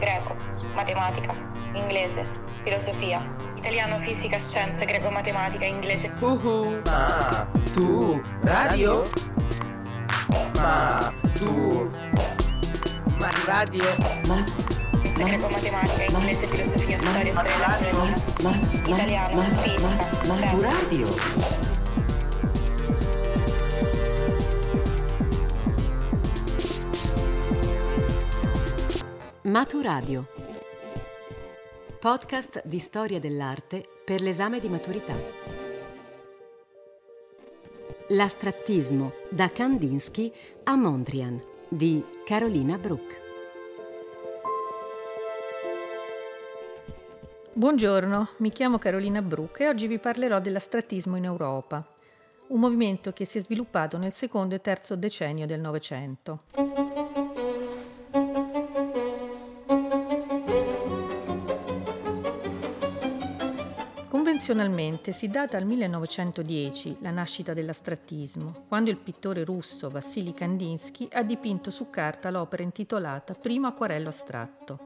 [0.00, 0.34] greco,
[0.74, 1.34] matematica,
[1.74, 2.26] inglese,
[2.62, 3.20] filosofia,
[3.56, 6.10] italiano, fisica, scienze, greco, matematica, inglese.
[6.20, 6.80] Uhu.
[6.86, 9.04] Ma tu radio?
[10.56, 11.90] Ma tu
[13.20, 13.84] ma radio?
[14.26, 14.44] Ma
[15.12, 20.66] Scienze, greco, matematica, inglese, filosofia, storia, storia dell'elettronica, italiano, fisica, Ma tu scienze.
[20.66, 21.08] radio?
[29.50, 30.28] Maturadio.
[31.98, 35.16] Podcast di storia dell'arte per l'esame di maturità.
[38.10, 40.32] L'astrattismo da Kandinsky
[40.62, 43.20] a Mondrian di Carolina Bruck.
[47.52, 51.84] Buongiorno, mi chiamo Carolina Bruck e oggi vi parlerò dell'astrattismo in Europa,
[52.50, 56.44] un movimento che si è sviluppato nel secondo e terzo decennio del Novecento.
[64.50, 71.22] Convenzionalmente si data al 1910 la nascita dell'astrattismo, quando il pittore russo Vassili Kandinsky ha
[71.22, 74.78] dipinto su carta l'opera intitolata Primo acquarello astratto.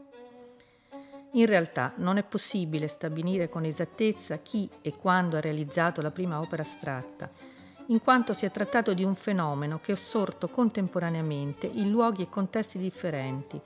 [1.33, 6.41] In realtà non è possibile stabilire con esattezza chi e quando ha realizzato la prima
[6.41, 7.31] opera astratta,
[7.87, 12.29] in quanto si è trattato di un fenomeno che è sorto contemporaneamente in luoghi e
[12.29, 13.59] contesti differenti,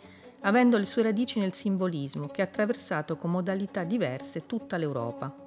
[0.43, 5.47] avendo le sue radici nel simbolismo che ha attraversato con modalità diverse tutta l'Europa.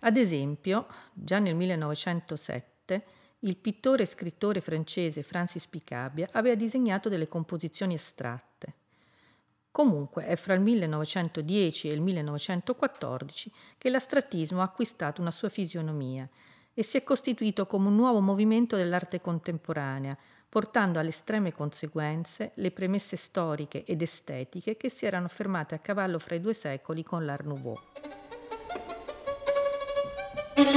[0.00, 3.04] Ad esempio, già nel 1907,
[3.40, 8.74] il pittore e scrittore francese Francis Picabia aveva disegnato delle composizioni astratte.
[9.70, 16.28] Comunque è fra il 1910 e il 1914 che l'astrattismo ha acquistato una sua fisionomia
[16.74, 20.16] e si è costituito come un nuovo movimento dell'arte contemporanea,
[20.48, 26.18] portando alle estreme conseguenze le premesse storiche ed estetiche che si erano fermate a cavallo
[26.18, 28.07] fra i due secoli con l'Art Nouveau.
[30.58, 30.74] Kandinsky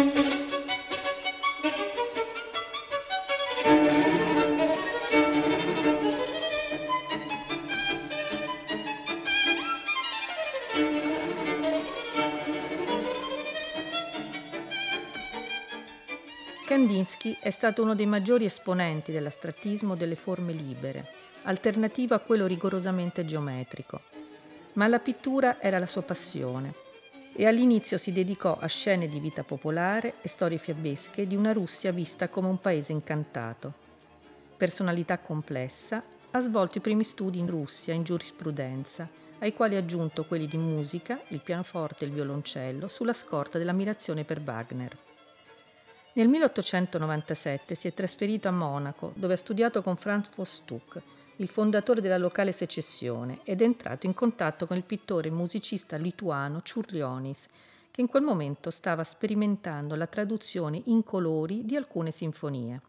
[17.42, 21.08] è stato uno dei maggiori esponenti dell'astrattismo delle forme libere,
[21.46, 24.00] alternativo a quello rigorosamente geometrico.
[24.74, 26.81] Ma la pittura era la sua passione
[27.34, 31.92] e all'inizio si dedicò a scene di vita popolare e storie fiabesche di una Russia
[31.92, 33.74] vista come un paese incantato.
[34.58, 39.08] Personalità complessa, ha svolto i primi studi in Russia in giurisprudenza,
[39.40, 44.24] ai quali ha aggiunto quelli di musica, il pianoforte e il violoncello, sulla scorta dell'ammirazione
[44.24, 44.98] per Wagner.
[46.14, 51.02] Nel 1897 si è trasferito a Monaco, dove ha studiato con Franz Fostuck,
[51.38, 55.96] il fondatore della locale secessione, ed è entrato in contatto con il pittore e musicista
[55.96, 57.48] lituano Ciurlionis,
[57.90, 62.82] che in quel momento stava sperimentando la traduzione in colori di alcune sinfonie.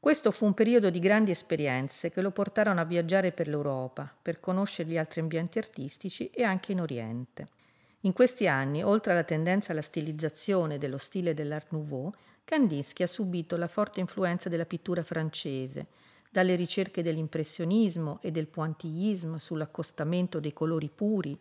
[0.00, 4.40] Questo fu un periodo di grandi esperienze che lo portarono a viaggiare per l'Europa, per
[4.40, 7.48] conoscere gli altri ambienti artistici e anche in Oriente.
[8.06, 12.12] In questi anni, oltre alla tendenza alla stilizzazione dello stile dell'Art Nouveau,
[12.44, 15.88] Kandinsky ha subito la forte influenza della pittura francese,
[16.30, 21.36] dalle ricerche dell'impressionismo e del pointillisme sull'accostamento dei colori puri,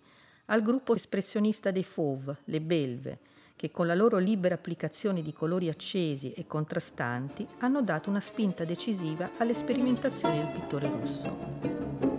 [0.45, 3.19] al gruppo espressionista dei Fauve, le Belve,
[3.55, 8.65] che con la loro libera applicazione di colori accesi e contrastanti hanno dato una spinta
[8.65, 12.14] decisiva alle sperimentazioni del pittore russo.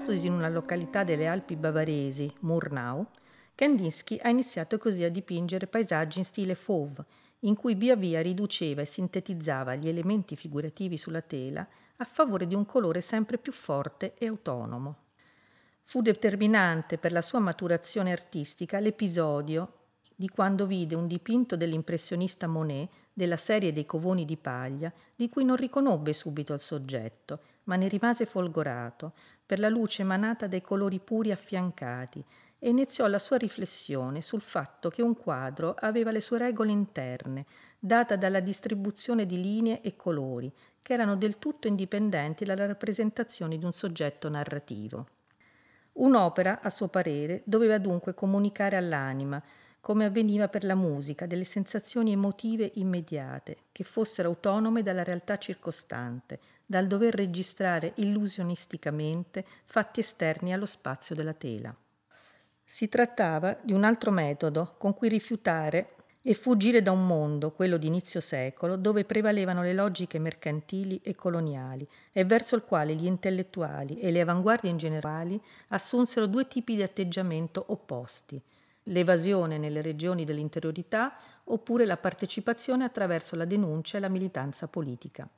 [0.00, 3.06] Ritiratosi in una località delle Alpi bavaresi, Murnau,
[3.54, 7.04] Kandinsky ha iniziato così a dipingere paesaggi in stile Fauve,
[7.40, 11.66] in cui via via riduceva e sintetizzava gli elementi figurativi sulla tela
[11.96, 14.96] a favore di un colore sempre più forte e autonomo.
[15.82, 19.72] Fu determinante per la sua maturazione artistica l'episodio
[20.16, 25.44] di quando vide un dipinto dell'impressionista Monet della serie dei covoni di paglia, di cui
[25.44, 29.12] non riconobbe subito il soggetto, ma ne rimase folgorato
[29.44, 32.24] per la luce emanata dai colori puri affiancati
[32.62, 37.46] e iniziò la sua riflessione sul fatto che un quadro aveva le sue regole interne,
[37.78, 40.52] data dalla distribuzione di linee e colori,
[40.82, 45.06] che erano del tutto indipendenti dalla rappresentazione di un soggetto narrativo.
[45.92, 49.42] Un'opera, a suo parere, doveva dunque comunicare all'anima,
[49.80, 56.38] come avveniva per la musica, delle sensazioni emotive immediate, che fossero autonome dalla realtà circostante,
[56.66, 61.74] dal dover registrare illusionisticamente fatti esterni allo spazio della tela.
[62.64, 65.88] Si trattava di un altro metodo con cui rifiutare
[66.22, 71.14] e fuggire da un mondo, quello di inizio secolo, dove prevalevano le logiche mercantili e
[71.14, 76.76] coloniali e verso il quale gli intellettuali e le avanguardie in generale assunsero due tipi
[76.76, 78.40] di atteggiamento opposti,
[78.84, 85.28] l'evasione nelle regioni dell'interiorità oppure la partecipazione attraverso la denuncia e la militanza politica.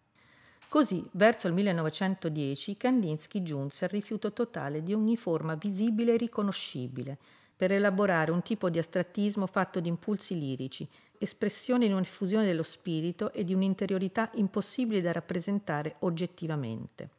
[0.69, 7.19] Così, verso il 1910, Kandinsky giunse al rifiuto totale di ogni forma visibile e riconoscibile,
[7.55, 13.33] per elaborare un tipo di astrattismo fatto di impulsi lirici, espressione di un'effusione dello spirito
[13.33, 17.11] e di un'interiorità impossibile da rappresentare oggettivamente.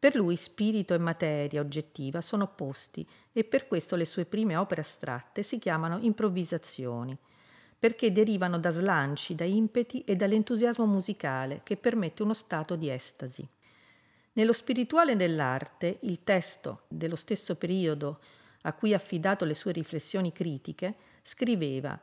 [0.00, 4.82] Per lui spirito e materia oggettiva sono opposti e per questo le sue prime opere
[4.82, 7.18] astratte si chiamano improvvisazioni,
[7.76, 13.44] perché derivano da slanci, da impeti e dall'entusiasmo musicale che permette uno stato di estasi.
[14.34, 18.20] Nello spirituale dell'arte, il testo dello stesso periodo
[18.62, 21.98] a cui ha affidato le sue riflessioni critiche, scriveva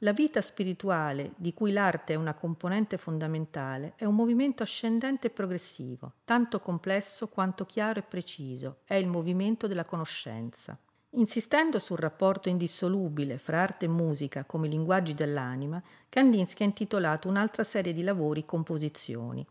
[0.00, 5.30] La vita spirituale, di cui l'arte è una componente fondamentale, è un movimento ascendente e
[5.30, 10.78] progressivo, tanto complesso quanto chiaro e preciso, è il movimento della conoscenza.
[11.12, 17.64] Insistendo sul rapporto indissolubile fra arte e musica come linguaggi dell'anima, Kandinsky ha intitolato un'altra
[17.64, 19.46] serie di lavori Composizioni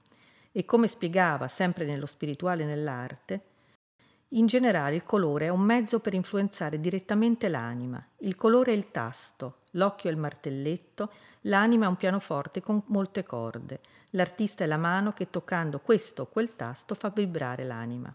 [0.52, 3.42] e come spiegava sempre nello spirituale nell'arte,
[4.36, 8.04] in generale il colore è un mezzo per influenzare direttamente l'anima.
[8.20, 11.12] Il colore è il tasto, l'occhio è il martelletto,
[11.42, 13.80] l'anima è un pianoforte con molte corde.
[14.12, 18.14] L'artista è la mano che toccando questo o quel tasto fa vibrare l'anima.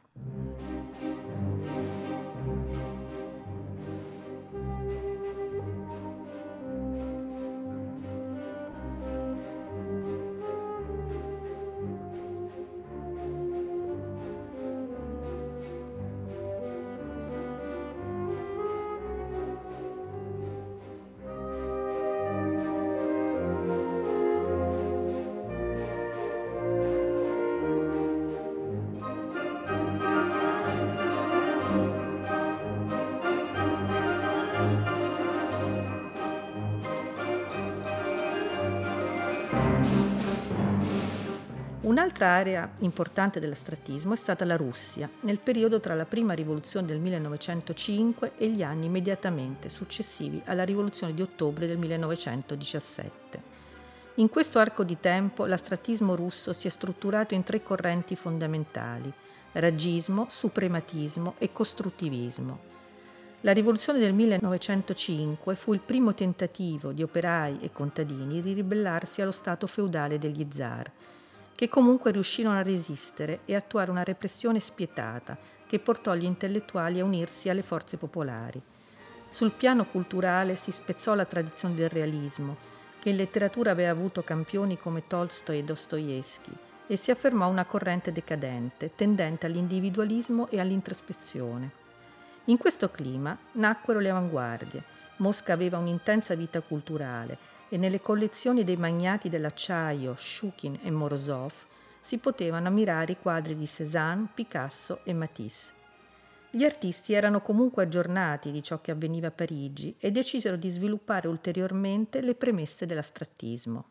[41.90, 47.00] Un'altra area importante dell'astrattismo è stata la Russia, nel periodo tra la prima rivoluzione del
[47.00, 53.42] 1905 e gli anni immediatamente successivi alla rivoluzione di ottobre del 1917.
[54.14, 59.12] In questo arco di tempo l'astrattismo russo si è strutturato in tre correnti fondamentali,
[59.54, 62.60] ragismo, suprematismo e costruttivismo.
[63.40, 69.32] La rivoluzione del 1905 fu il primo tentativo di operai e contadini di ribellarsi allo
[69.32, 70.88] stato feudale degli zar,
[71.60, 75.36] che comunque riuscirono a resistere e attuare una repressione spietata
[75.66, 78.58] che portò gli intellettuali a unirsi alle forze popolari.
[79.28, 82.56] Sul piano culturale si spezzò la tradizione del realismo,
[82.98, 86.50] che in letteratura aveva avuto campioni come Tolstoi e Dostoevsky,
[86.86, 91.72] e si affermò una corrente decadente, tendente all'individualismo e all'introspezione.
[92.46, 94.82] In questo clima nacquero le avanguardie.
[95.16, 97.36] Mosca aveva un'intensa vita culturale
[97.70, 101.52] e nelle collezioni dei magnati dell'acciaio Shukin e Morozov
[102.00, 105.72] si potevano ammirare i quadri di Cézanne, Picasso e Matisse.
[106.50, 111.28] Gli artisti erano comunque aggiornati di ciò che avveniva a Parigi e decisero di sviluppare
[111.28, 113.84] ulteriormente le premesse dell'astrattismo.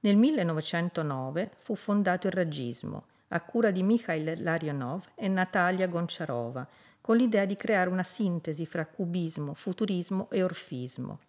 [0.00, 6.66] Nel 1909 fu fondato il Ragismo, a cura di Mikhail Larionov e Natalia Gonciarova,
[7.00, 11.20] con l'idea di creare una sintesi fra cubismo, futurismo e orfismo.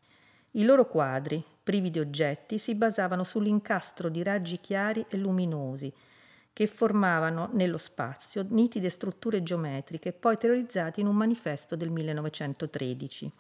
[0.55, 5.91] I loro quadri, privi di oggetti, si basavano sull'incastro di raggi chiari e luminosi
[6.53, 13.31] che formavano nello spazio nitide strutture geometriche poi teorizzate in un manifesto del 1913.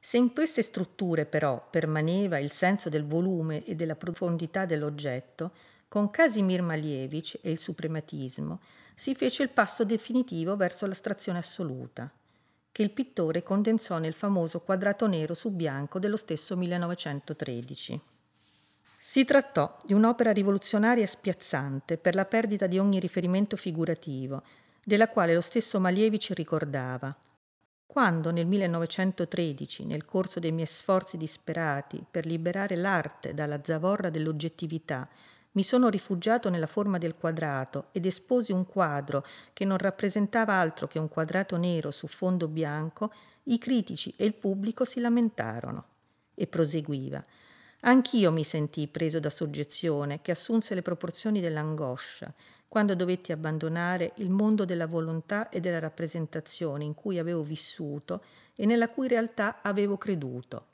[0.00, 5.52] Se in queste strutture però permaneva il senso del volume e della profondità dell'oggetto,
[5.86, 8.60] con Casimir Malievich e il suprematismo
[8.94, 12.10] si fece il passo definitivo verso l'astrazione assoluta,
[12.76, 17.98] che il pittore condensò nel famoso quadrato nero su bianco dello stesso 1913.
[18.98, 24.42] Si trattò di un'opera rivoluzionaria spiazzante per la perdita di ogni riferimento figurativo,
[24.84, 27.16] della quale lo stesso Malievich ricordava.
[27.86, 35.08] Quando nel 1913, nel corso dei miei sforzi disperati per liberare l'arte dalla zavorra dell'oggettività,
[35.56, 40.86] mi sono rifugiato nella forma del quadrato ed esposi un quadro che non rappresentava altro
[40.86, 43.12] che un quadrato nero su fondo bianco,
[43.44, 45.84] i critici e il pubblico si lamentarono.
[46.34, 47.24] E proseguiva.
[47.80, 52.32] Anch'io mi sentii preso da soggezione che assunse le proporzioni dell'angoscia,
[52.68, 58.22] quando dovetti abbandonare il mondo della volontà e della rappresentazione in cui avevo vissuto
[58.54, 60.66] e nella cui realtà avevo creduto.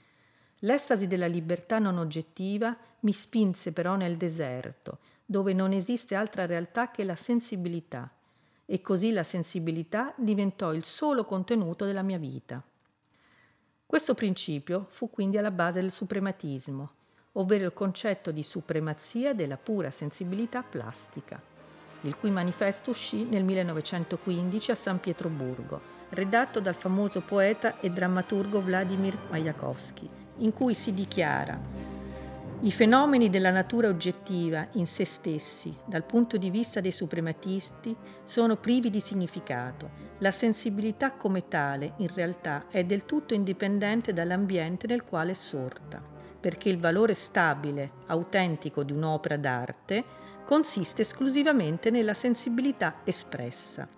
[0.64, 6.90] L'estasi della libertà non oggettiva mi spinse però nel deserto, dove non esiste altra realtà
[6.90, 8.10] che la sensibilità,
[8.64, 12.62] e così la sensibilità diventò il solo contenuto della mia vita.
[13.84, 16.90] Questo principio fu quindi alla base del suprematismo,
[17.32, 21.42] ovvero il concetto di supremazia della pura sensibilità plastica,
[22.02, 25.80] il cui manifesto uscì nel 1915 a San Pietroburgo,
[26.10, 31.82] redatto dal famoso poeta e drammaturgo Vladimir Majakovsky in cui si dichiara
[32.64, 38.54] i fenomeni della natura oggettiva in se stessi, dal punto di vista dei suprematisti, sono
[38.54, 39.90] privi di significato.
[40.18, 46.00] La sensibilità come tale, in realtà, è del tutto indipendente dall'ambiente nel quale è sorta,
[46.38, 50.04] perché il valore stabile, autentico di un'opera d'arte,
[50.44, 53.88] consiste esclusivamente nella sensibilità espressa.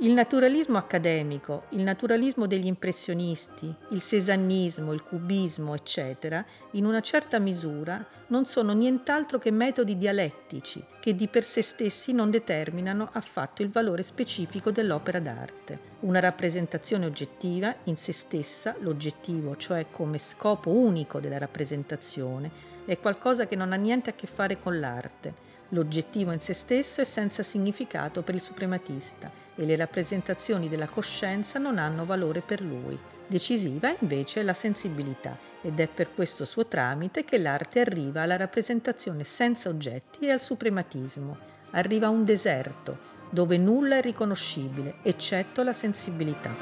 [0.00, 7.40] Il naturalismo accademico, il naturalismo degli impressionisti, il sesannismo, il cubismo, eccetera, in una certa
[7.40, 13.62] misura non sono nient'altro che metodi dialettici che di per sé stessi non determinano affatto
[13.62, 15.78] il valore specifico dell'opera d'arte.
[16.00, 22.50] Una rappresentazione oggettiva in se stessa, l'oggettivo, cioè come scopo unico della rappresentazione,
[22.84, 27.02] è qualcosa che non ha niente a che fare con l'arte L'oggettivo in se stesso
[27.02, 32.62] è senza significato per il suprematista e le rappresentazioni della coscienza non hanno valore per
[32.62, 32.98] lui.
[33.28, 38.38] Decisiva invece è la sensibilità ed è per questo suo tramite che l'arte arriva alla
[38.38, 41.36] rappresentazione senza oggetti e al suprematismo.
[41.72, 46.54] Arriva a un deserto dove nulla è riconoscibile eccetto la sensibilità.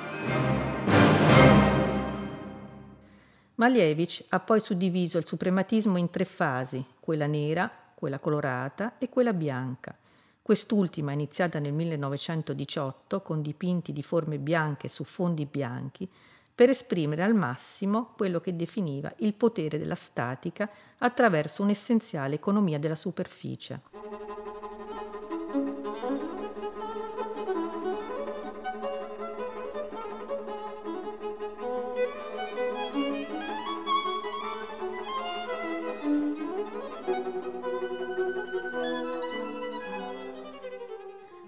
[3.55, 9.33] Malievich ha poi suddiviso il suprematismo in tre fasi, quella nera, quella colorata e quella
[9.33, 9.97] bianca.
[10.43, 16.11] Quest'ultima, iniziata nel 1918 con dipinti di forme bianche su fondi bianchi,
[16.57, 22.95] per esprimere al massimo quello che definiva il potere della statica attraverso un'essenziale economia della
[22.95, 23.83] superficie.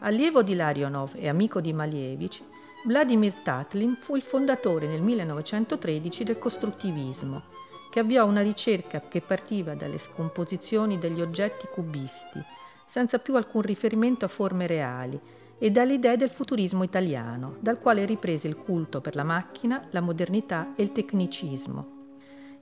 [0.00, 2.43] Allievo di Larionov e amico di Malievich,
[2.85, 7.42] Vladimir Tatlin fu il fondatore nel 1913 del costruttivismo,
[7.90, 12.40] che avviò una ricerca che partiva dalle scomposizioni degli oggetti cubisti,
[12.87, 15.20] senza più alcun riferimento a forme reali,
[15.58, 20.00] e dalle idee del futurismo italiano, dal quale riprese il culto per la macchina, la
[20.00, 21.97] modernità e il tecnicismo.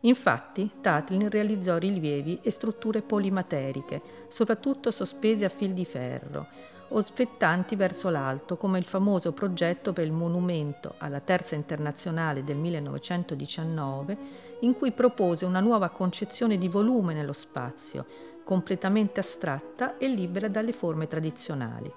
[0.01, 6.47] Infatti, Tatlin realizzò rilievi e strutture polimateriche, soprattutto sospese a fil di ferro,
[6.89, 12.57] o svettanti verso l'alto, come il famoso progetto per il monumento alla Terza Internazionale del
[12.57, 14.17] 1919,
[14.61, 18.07] in cui propose una nuova concezione di volume nello spazio,
[18.45, 21.93] completamente astratta e libera dalle forme tradizionali.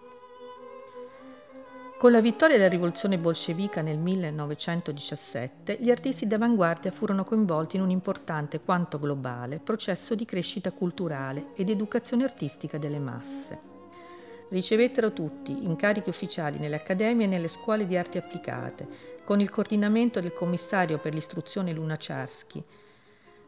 [1.99, 7.89] Con la vittoria della rivoluzione bolscevica nel 1917, gli artisti d'avanguardia furono coinvolti in un
[7.89, 13.68] importante quanto globale processo di crescita culturale ed educazione artistica delle masse
[14.49, 18.87] ricevettero tutti incarichi ufficiali nelle accademie e nelle scuole di arti applicate,
[19.23, 22.63] con il coordinamento del commissario per l'istruzione Lunacharsky.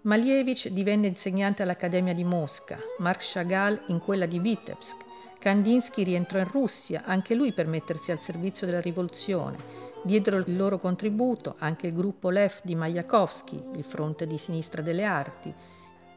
[0.03, 4.97] Malievich divenne insegnante all'Accademia di Mosca, Marc Chagall in quella di Vitebsk.
[5.37, 9.57] Kandinsky rientrò in Russia, anche lui per mettersi al servizio della rivoluzione.
[10.03, 15.03] Diedero il loro contributo anche il gruppo Lev di Majakovsky, il fronte di sinistra delle
[15.03, 15.53] arti,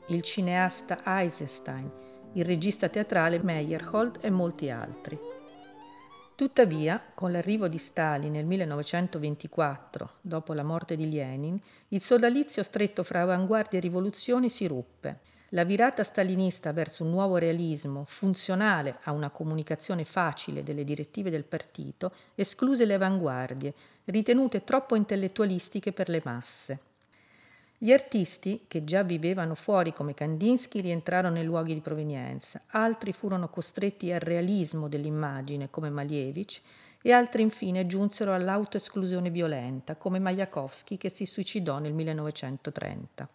[0.09, 1.91] il cineasta Eisenstein,
[2.35, 5.19] il regista teatrale Meyerhold e molti altri.
[6.37, 11.57] Tuttavia, con l'arrivo di Stalin nel 1924, dopo la morte di Lenin,
[11.89, 15.21] il sodalizio stretto fra avanguardia e rivoluzione si ruppe.
[15.51, 21.45] La virata stalinista verso un nuovo realismo, funzionale a una comunicazione facile delle direttive del
[21.45, 23.73] partito, escluse le avanguardie,
[24.07, 26.79] ritenute troppo intellettualistiche per le masse.
[27.77, 33.49] Gli artisti, che già vivevano fuori come Kandinsky, rientrarono nei luoghi di provenienza, altri furono
[33.49, 36.61] costretti al realismo dell'immagine, come Malievich,
[37.03, 43.29] e altri infine giunsero all'autoesclusione violenta, come Majakovsky, che si suicidò nel 1930.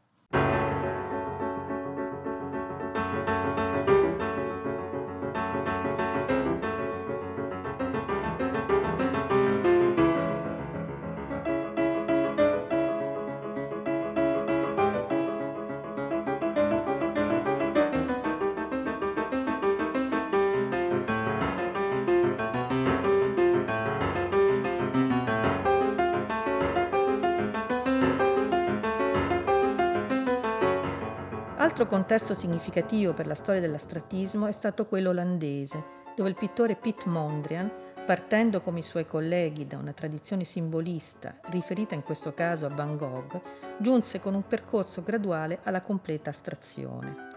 [31.80, 35.82] Altro contesto significativo per la storia dell'astrattismo è stato quello olandese,
[36.14, 37.72] dove il pittore Piet Mondrian,
[38.06, 42.98] partendo come i suoi colleghi da una tradizione simbolista, riferita in questo caso a Van
[42.98, 43.40] Gogh,
[43.78, 47.28] giunse con un percorso graduale alla completa astrazione.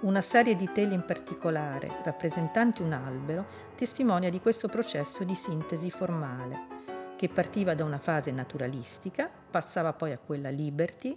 [0.00, 5.92] Una serie di tele in particolare, rappresentanti un albero, testimonia di questo processo di sintesi
[5.92, 11.16] formale, che partiva da una fase naturalistica, passava poi a quella liberty,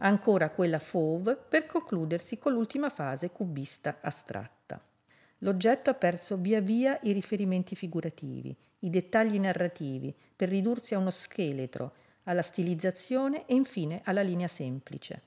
[0.00, 4.80] ancora quella fauve, per concludersi con l'ultima fase cubista astratta.
[5.38, 11.10] L'oggetto ha perso via via i riferimenti figurativi, i dettagli narrativi, per ridursi a uno
[11.10, 15.22] scheletro, alla stilizzazione e infine alla linea semplice.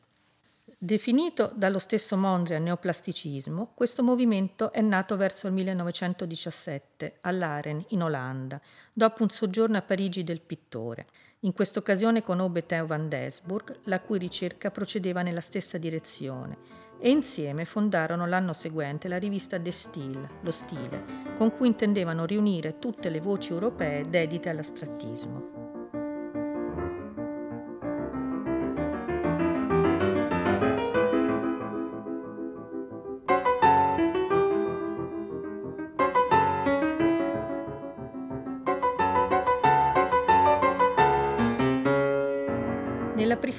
[0.77, 8.59] Definito dallo stesso Mondrian neoplasticismo, questo movimento è nato verso il 1917 all'Aren in Olanda,
[8.91, 11.07] dopo un soggiorno a Parigi del pittore.
[11.45, 16.57] In questa occasione conobbe Theo van Desburg, la cui ricerca procedeva nella stessa direzione,
[16.99, 21.03] e insieme fondarono l'anno seguente la rivista De Stil, lo stile,
[21.35, 25.72] con cui intendevano riunire tutte le voci europee dedite all'astrattismo.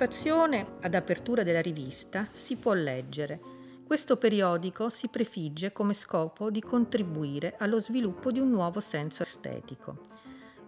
[0.05, 3.41] Prefazione ad apertura della rivista si può leggere
[3.87, 10.05] questo periodico si prefigge come scopo di contribuire allo sviluppo di un nuovo senso estetico.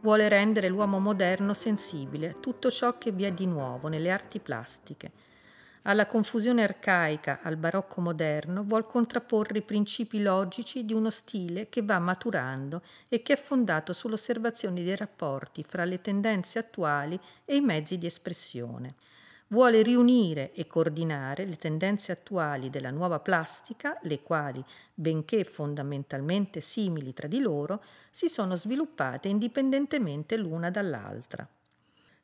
[0.00, 4.38] Vuole rendere l'uomo moderno sensibile a tutto ciò che vi è di nuovo nelle arti
[4.38, 5.12] plastiche,
[5.88, 11.82] alla confusione arcaica, al barocco moderno, vuol contrapporre i principi logici di uno stile che
[11.82, 17.60] va maturando e che è fondato sull'osservazione dei rapporti fra le tendenze attuali e i
[17.60, 18.94] mezzi di espressione.
[19.48, 27.12] Vuole riunire e coordinare le tendenze attuali della nuova plastica, le quali, benché fondamentalmente simili
[27.12, 27.80] tra di loro,
[28.10, 31.48] si sono sviluppate indipendentemente l'una dall'altra.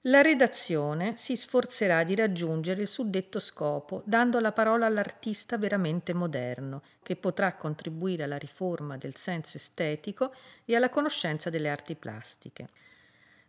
[0.06, 6.82] La redazione si sforzerà di raggiungere il suddetto scopo, dando la parola all'artista veramente moderno,
[7.04, 12.66] che potrà contribuire alla riforma del senso estetico e alla conoscenza delle arti plastiche.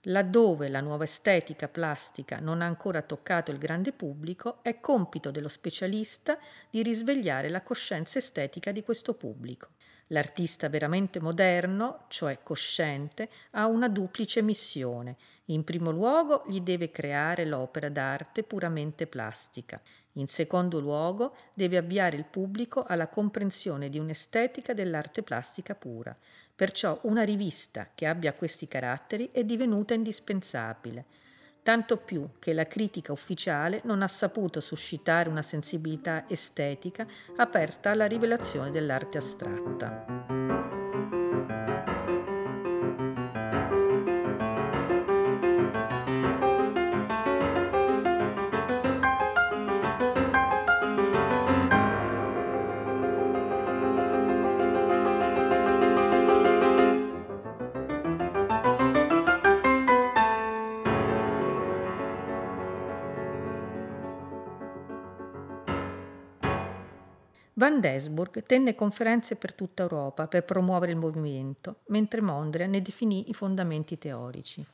[0.08, 5.48] Laddove la nuova estetica plastica non ha ancora toccato il grande pubblico, è compito dello
[5.48, 6.38] specialista
[6.70, 9.70] di risvegliare la coscienza estetica di questo pubblico.
[10.08, 15.16] L'artista veramente moderno, cioè cosciente, ha una duplice missione.
[15.46, 19.82] In primo luogo gli deve creare l'opera d'arte puramente plastica.
[20.14, 26.16] In secondo luogo deve avviare il pubblico alla comprensione di un'estetica dell'arte plastica pura.
[26.56, 31.06] Perciò una rivista che abbia questi caratteri è divenuta indispensabile
[31.64, 38.06] tanto più che la critica ufficiale non ha saputo suscitare una sensibilità estetica aperta alla
[38.06, 40.73] rivelazione dell'arte astratta.
[67.56, 73.30] Van Desburg tenne conferenze per tutta Europa per promuovere il movimento, mentre Mondrian ne definì
[73.30, 74.66] i fondamenti teorici.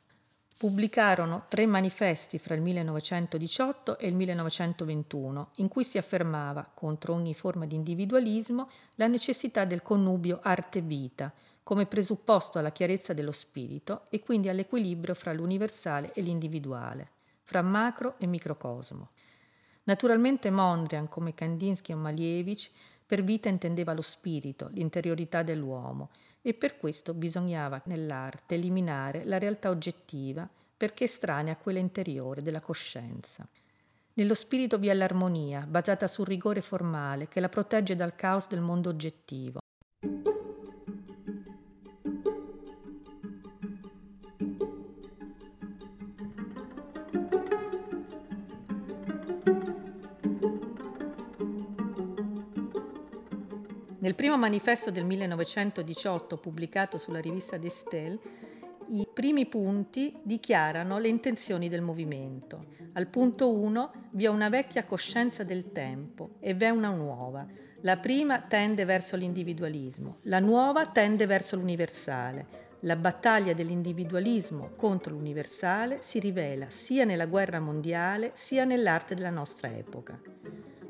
[0.55, 7.33] Pubblicarono tre manifesti fra il 1918 e il 1921, in cui si affermava, contro ogni
[7.33, 14.21] forma di individualismo, la necessità del connubio arte-vita, come presupposto alla chiarezza dello spirito e
[14.21, 17.09] quindi all'equilibrio fra l'universale e l'individuale,
[17.43, 19.09] fra macro e microcosmo.
[19.89, 22.69] Naturalmente Mondrian, come Kandinsky o Malievich,
[23.07, 26.11] per vita intendeva lo spirito, l'interiorità dell'uomo
[26.43, 30.47] e per questo bisognava nell'arte eliminare la realtà oggettiva
[30.77, 33.47] perché estranea a quella interiore della coscienza.
[34.13, 38.61] Nello spirito vi è l'armonia, basata sul rigore formale, che la protegge dal caos del
[38.61, 39.58] mondo oggettivo.
[54.01, 58.17] Nel primo manifesto del 1918 pubblicato sulla rivista Destel,
[58.91, 62.65] i primi punti dichiarano le intenzioni del movimento.
[62.93, 67.45] Al punto 1 vi è una vecchia coscienza del tempo e v'è una nuova.
[67.81, 72.67] La prima tende verso l'individualismo, la nuova tende verso l'universale.
[72.83, 79.69] La battaglia dell'individualismo contro l'universale si rivela sia nella guerra mondiale sia nell'arte della nostra
[79.69, 80.17] epoca.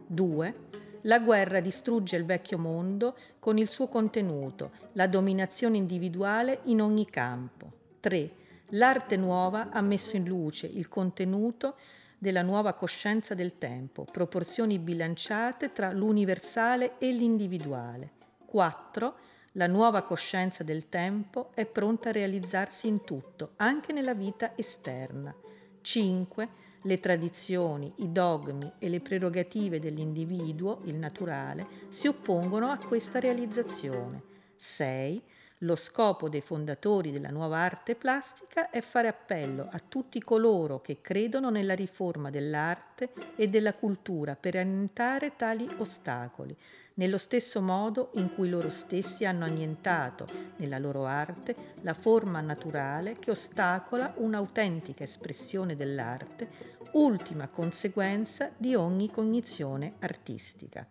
[0.05, 0.55] 2.
[1.03, 7.05] La guerra distrugge il vecchio mondo con il suo contenuto, la dominazione individuale in ogni
[7.05, 7.71] campo.
[8.01, 8.31] 3.
[8.73, 11.75] L'arte nuova ha messo in luce il contenuto
[12.17, 18.11] della nuova coscienza del tempo, proporzioni bilanciate tra l'universale e l'individuale.
[18.45, 19.15] 4.
[19.53, 25.33] La nuova coscienza del tempo è pronta a realizzarsi in tutto, anche nella vita esterna.
[25.81, 26.49] 5
[26.83, 34.23] le tradizioni, i dogmi e le prerogative dell'individuo, il naturale, si oppongono a questa realizzazione.
[34.55, 35.21] 6.
[35.63, 41.01] Lo scopo dei fondatori della nuova arte plastica è fare appello a tutti coloro che
[41.01, 46.55] credono nella riforma dell'arte e della cultura per annientare tali ostacoli,
[46.93, 53.19] nello stesso modo in cui loro stessi hanno annientato nella loro arte la forma naturale
[53.19, 56.47] che ostacola un'autentica espressione dell'arte,
[56.93, 60.87] ultima conseguenza di ogni cognizione artistica.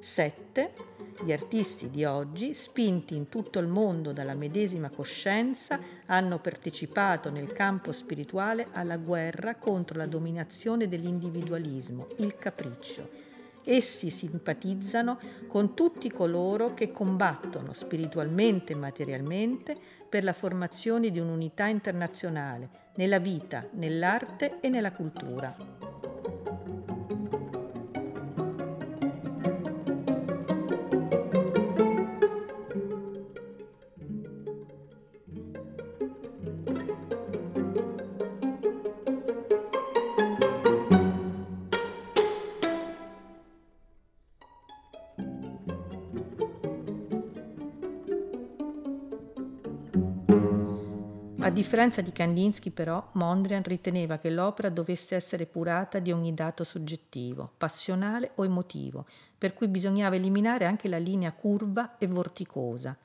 [0.00, 0.72] 7.
[1.22, 7.52] Gli artisti di oggi, spinti in tutto il mondo dalla medesima coscienza, hanno partecipato nel
[7.52, 13.28] campo spirituale alla guerra contro la dominazione dell'individualismo, il capriccio.
[13.62, 19.76] Essi simpatizzano con tutti coloro che combattono spiritualmente e materialmente
[20.08, 25.99] per la formazione di un'unità internazionale nella vita, nell'arte e nella cultura.
[51.60, 57.50] Differenza di Kandinsky, però, Mondrian riteneva che l'opera dovesse essere curata di ogni dato soggettivo,
[57.58, 59.04] passionale o emotivo,
[59.36, 62.96] per cui bisognava eliminare anche la linea curva e vorticosa.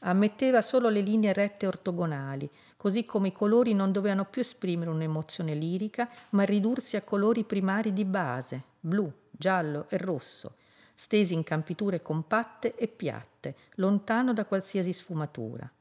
[0.00, 5.54] Ammetteva solo le linee rette ortogonali, così come i colori non dovevano più esprimere un'emozione
[5.54, 10.56] lirica, ma ridursi a colori primari di base, blu, giallo e rosso,
[10.94, 15.72] stesi in campiture compatte e piatte, lontano da qualsiasi sfumatura.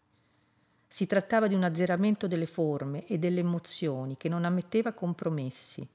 [0.94, 5.88] Si trattava di un azzeramento delle forme e delle emozioni che non ammetteva compromessi.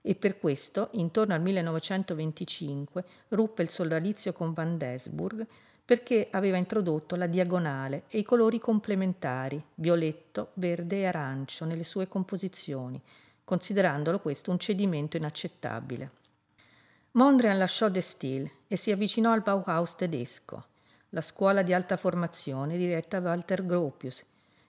[0.00, 5.44] E per questo, intorno al 1925, ruppe il sodalizio con Van Desburg
[5.84, 12.06] perché aveva introdotto la diagonale e i colori complementari, violetto, verde e arancio, nelle sue
[12.06, 13.02] composizioni,
[13.42, 16.10] considerandolo questo un cedimento inaccettabile.
[17.12, 20.68] Mondrian lasciò De Stil e si avvicinò al Bauhaus tedesco
[21.10, 24.24] la scuola di alta formazione diretta a Walter Gropius,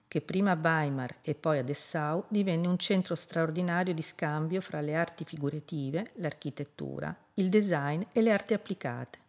[0.08, 4.80] che prima a Weimar e poi a Dessau divenne un centro straordinario di scambio fra
[4.80, 9.20] le arti figurative, l'architettura, il design e le arti applicate.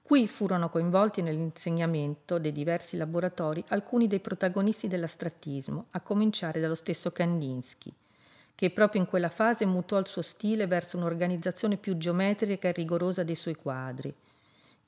[0.00, 7.10] Qui furono coinvolti nell'insegnamento dei diversi laboratori alcuni dei protagonisti dell'astrattismo, a cominciare dallo stesso
[7.10, 7.92] Kandinsky,
[8.54, 13.24] che proprio in quella fase mutò il suo stile verso un'organizzazione più geometrica e rigorosa
[13.24, 14.14] dei suoi quadri,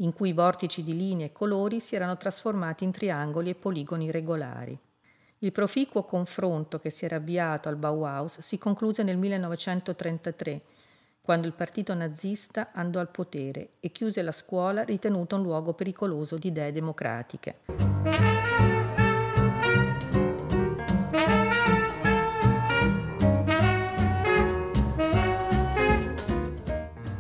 [0.00, 4.10] in cui i vortici di linee e colori si erano trasformati in triangoli e poligoni
[4.10, 4.78] regolari.
[5.40, 10.62] Il proficuo confronto che si era avviato al Bauhaus si concluse nel 1933,
[11.20, 16.36] quando il partito nazista andò al potere e chiuse la scuola ritenuta un luogo pericoloso
[16.36, 18.47] di idee democratiche.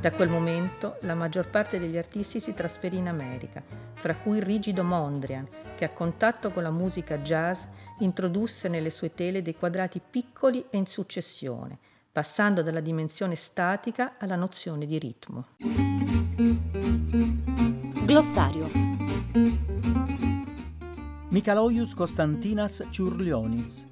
[0.08, 4.42] Da quel momento la maggior parte degli artisti si trasferì in America, fra cui il
[4.42, 7.64] rigido Mondrian, che a contatto con la musica jazz
[7.98, 11.76] introdusse nelle sue tele dei quadrati piccoli e in successione,
[12.10, 15.48] passando dalla dimensione statica alla nozione di ritmo.
[18.06, 18.70] Glossario
[21.28, 23.86] Mikalojus Konstantinas Ciurlionis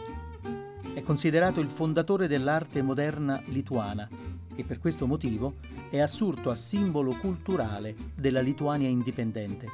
[0.94, 4.08] È considerato il fondatore dell'arte moderna lituana
[4.56, 5.56] e per questo motivo
[5.90, 9.68] è assurto a simbolo culturale della Lituania indipendente.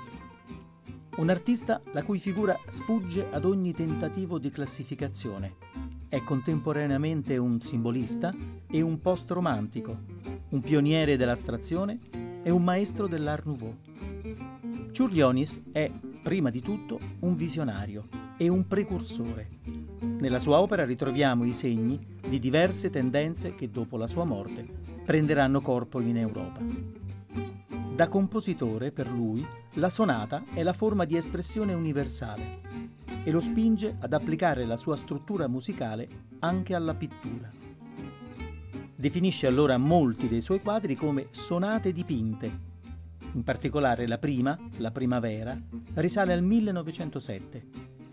[1.18, 5.58] Un artista la cui figura sfugge ad ogni tentativo di classificazione.
[6.10, 8.34] È contemporaneamente un simbolista
[8.68, 10.17] e un post-romantico,
[10.50, 12.00] un pioniere dell'astrazione
[12.44, 13.76] e un maestro dell'Art Nouveau.
[14.92, 15.92] Ciurlionis è,
[16.24, 18.08] prima di tutto, un visionario
[18.38, 19.50] e un precursore.
[20.00, 24.66] Nella sua opera ritroviamo i segni di diverse tendenze che dopo la sua morte
[25.04, 26.62] prenderanno corpo in Europa.
[27.94, 32.62] Da compositore, per lui, la sonata è la forma di espressione universale
[33.24, 36.08] e lo spinge ad applicare la sua struttura musicale
[36.40, 37.52] anche alla pittura.
[39.00, 42.52] Definisce allora molti dei suoi quadri come sonate dipinte.
[43.34, 45.56] In particolare la prima, La primavera,
[45.94, 47.66] risale al 1907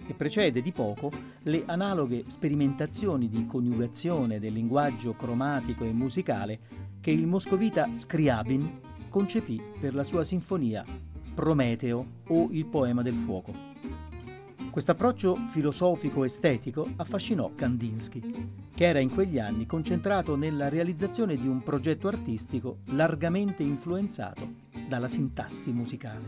[0.07, 1.11] e precede di poco
[1.45, 6.61] le analoghe sperimentazioni di coniugazione del linguaggio cromatico e musicale
[7.01, 10.85] che il moscovita Scriabin concepì per la sua sinfonia
[11.35, 13.74] Prometeo o il poema del fuoco.
[14.75, 18.21] Questo approccio filosofico-estetico affascinò Kandinsky,
[18.75, 24.53] che era in quegli anni concentrato nella realizzazione di un progetto artistico largamente influenzato
[24.89, 26.25] dalla sintassi musicale.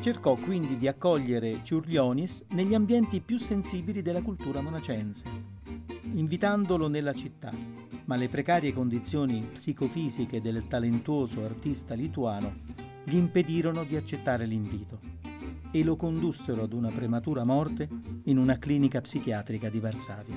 [0.00, 5.26] Cercò quindi di accogliere Ciurlionis negli ambienti più sensibili della cultura monacense,
[6.14, 7.52] invitandolo nella città,
[8.06, 12.62] ma le precarie condizioni psicofisiche del talentuoso artista lituano
[13.04, 15.23] gli impedirono di accettare l'invito
[15.74, 17.88] e lo condussero ad una prematura morte
[18.26, 20.36] in una clinica psichiatrica di Varsavia.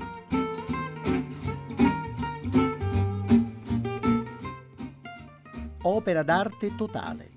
[5.84, 7.30] Opera d'arte totale.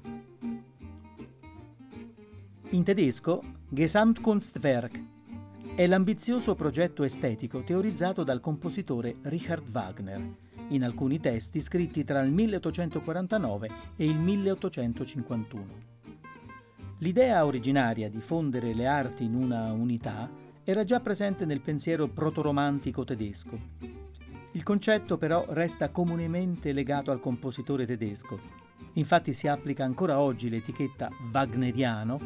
[2.70, 5.04] In tedesco Gesamtkunstwerk
[5.74, 10.36] è l'ambizioso progetto estetico teorizzato dal compositore Richard Wagner
[10.68, 15.99] in alcuni testi scritti tra il 1849 e il 1851.
[17.02, 20.30] L'idea originaria di fondere le arti in una unità
[20.62, 23.58] era già presente nel pensiero protoromantico tedesco.
[24.52, 28.38] Il concetto però resta comunemente legato al compositore tedesco.
[28.94, 32.20] Infatti si applica ancora oggi l'etichetta wagneriano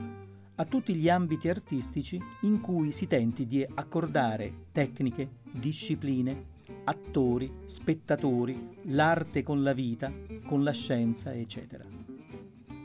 [0.56, 6.46] a tutti gli ambiti artistici in cui si tenti di accordare tecniche, discipline,
[6.82, 10.12] attori, spettatori, l'arte con la vita,
[10.44, 12.03] con la scienza, eccetera.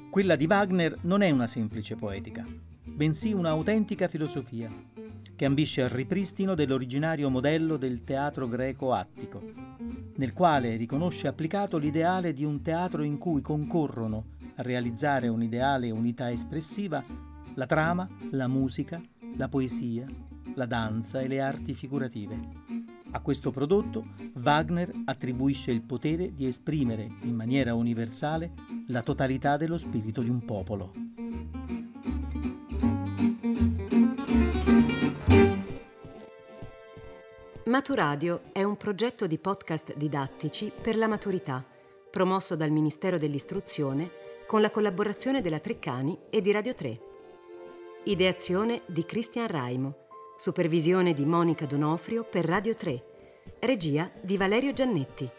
[0.09, 2.43] Quella di Wagner non è una semplice poetica,
[2.83, 4.67] bensì un'autentica filosofia,
[5.35, 9.39] che ambisce al ripristino dell'originario modello del teatro greco attico,
[10.15, 16.31] nel quale riconosce applicato l'ideale di un teatro in cui concorrono a realizzare un'ideale unità
[16.31, 17.05] espressiva
[17.53, 18.99] la trama, la musica,
[19.37, 20.07] la poesia,
[20.55, 22.88] la danza e le arti figurative.
[23.11, 28.53] A questo prodotto Wagner attribuisce il potere di esprimere in maniera universale
[28.87, 30.93] la totalità dello spirito di un popolo.
[37.65, 41.65] Maturadio è un progetto di podcast didattici per la maturità,
[42.11, 44.09] promosso dal Ministero dell'Istruzione
[44.47, 47.01] con la collaborazione della Treccani e di Radio 3.
[48.05, 50.08] Ideazione di Cristian Raimo.
[50.39, 53.03] Supervisione di Monica Donofrio per Radio 3.
[53.59, 55.29] Regia di Valerio Giannetti.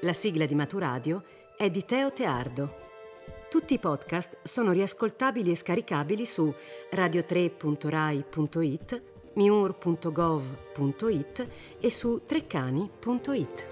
[0.00, 1.22] La sigla di Maturadio
[1.56, 2.80] è di Teo Teardo.
[3.48, 6.52] Tutti i podcast sono riascoltabili e scaricabili su
[6.92, 9.02] radio3.rai.it,
[9.34, 13.66] miur.gov.it e su treccani.it.